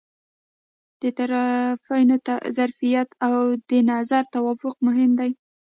[1.01, 2.15] د طرفینو
[2.57, 3.35] ظرفیت او
[3.69, 5.31] د نظر توافق مهم دي.